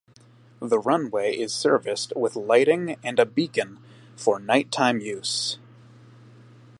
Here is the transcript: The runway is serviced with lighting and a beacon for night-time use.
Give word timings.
The 0.59 0.79
runway 0.79 1.35
is 1.37 1.53
serviced 1.53 2.11
with 2.15 2.35
lighting 2.35 2.95
and 3.03 3.19
a 3.19 3.25
beacon 3.27 3.77
for 4.15 4.39
night-time 4.39 4.99
use. 4.99 5.59